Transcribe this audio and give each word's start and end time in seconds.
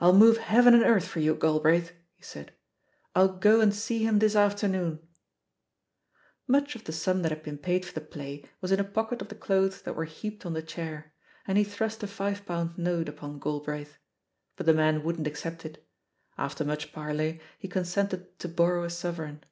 "I'll 0.00 0.14
move 0.14 0.38
heaven 0.38 0.72
and 0.72 0.82
earth 0.82 1.06
for 1.06 1.20
you, 1.20 1.34
Galbraith," 1.34 1.92
he 2.16 2.22
said; 2.22 2.54
"I'll 3.14 3.28
go 3.28 3.60
and 3.60 3.74
see 3.74 3.98
him 3.98 4.18
this 4.18 4.34
afternoon 4.34 5.00
1" 6.46 6.48
Much 6.62 6.74
of 6.74 6.84
the 6.84 6.92
sum 6.92 7.20
that 7.20 7.28
had 7.30 7.42
been 7.42 7.58
paid 7.58 7.84
for 7.84 7.92
the 7.92 8.00
play 8.00 8.46
was 8.62 8.72
in 8.72 8.80
a 8.80 8.84
pocket 8.84 9.20
of 9.20 9.28
the 9.28 9.34
clothes 9.34 9.82
that 9.82 9.96
were 9.96 10.06
heaped 10.06 10.46
on 10.46 10.54
the 10.54 10.62
chair, 10.62 11.12
and 11.46 11.58
he 11.58 11.64
thrust 11.64 12.02
a 12.02 12.06
five 12.06 12.46
pound 12.46 12.78
note 12.78 13.06
upon 13.06 13.38
Galbraith. 13.38 13.98
But 14.56 14.64
the 14.64 14.72
man 14.72 15.02
wouldn't 15.04 15.26
accept 15.26 15.66
it; 15.66 15.86
after 16.38 16.64
much 16.64 16.90
parley 16.94 17.38
he 17.58 17.68
consented 17.68 18.38
to 18.38 18.48
borrow 18.48 18.82
a 18.84 18.88
sov 18.88 19.18
ereign. 19.18 19.42